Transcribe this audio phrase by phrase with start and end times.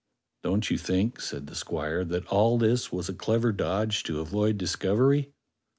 [0.41, 4.57] "Don't you think," said the squire, "that all this was a clever dodge to avoid
[4.57, 5.31] discovery